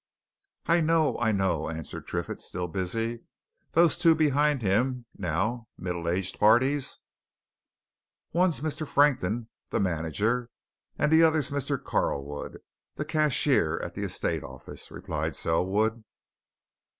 [0.65, 3.21] "I know I know," answered Triffitt, still busy.
[3.73, 6.97] "Those two behind him, now middle aged parties?"
[8.33, 8.87] "One's Mr.
[8.87, 10.49] Frankton, the manager,
[10.97, 11.77] and the other's Mr.
[11.77, 12.61] Charlwood,
[12.95, 16.03] the cashier, at the estate office," replied Selwood.